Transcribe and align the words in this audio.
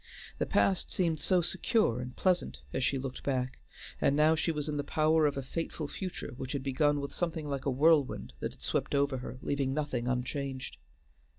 The 0.39 0.47
past 0.47 0.91
seemed 0.91 1.19
so 1.19 1.41
secure 1.41 1.99
and 1.99 2.15
pleasant, 2.15 2.57
as 2.73 2.83
she 2.83 2.97
looked 2.97 3.21
back, 3.21 3.59
and 4.01 4.15
now 4.15 4.33
she 4.33 4.51
was 4.51 4.67
in 4.67 4.77
the 4.77 4.83
power 4.83 5.27
of 5.27 5.37
a 5.37 5.43
fateful 5.43 5.87
future 5.87 6.33
which 6.37 6.53
had 6.53 6.63
begun 6.63 6.99
with 7.01 7.13
something 7.13 7.47
like 7.47 7.65
a 7.65 7.69
whirlwind 7.69 8.33
that 8.39 8.51
had 8.53 8.61
swept 8.63 8.95
over 8.95 9.19
her, 9.19 9.37
leaving 9.43 9.75
nothing 9.75 10.07
unchanged. 10.07 10.77